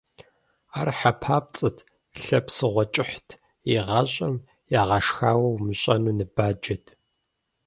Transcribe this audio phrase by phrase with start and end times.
[0.79, 1.77] Ар хьэ папцӀэт,
[2.23, 3.27] лъэ псыгъуэ кӀыхьт,
[3.75, 4.35] игъащӀэм
[4.79, 6.85] ягъэшхауэ умыщӀэну ныбаджэт.